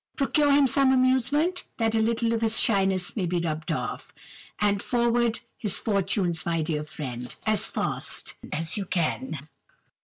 [0.15, 4.11] Procure him some amusement, that a little of his shyness may be rubbed off;
[4.59, 8.01] and forward his fortunes, my dear friend, as far
[8.51, 9.47] as you can